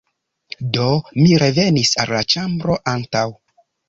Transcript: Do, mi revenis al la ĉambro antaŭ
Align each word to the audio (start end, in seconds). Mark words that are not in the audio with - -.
Do, 0.77 0.85
mi 1.17 1.35
revenis 1.43 1.91
al 2.05 2.13
la 2.13 2.21
ĉambro 2.35 2.79
antaŭ 2.93 3.23